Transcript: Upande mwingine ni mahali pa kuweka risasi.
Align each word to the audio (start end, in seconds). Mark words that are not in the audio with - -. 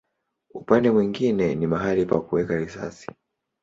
Upande 0.53 0.91
mwingine 0.91 1.55
ni 1.55 1.67
mahali 1.67 2.05
pa 2.05 2.21
kuweka 2.21 2.55
risasi. 2.57 3.11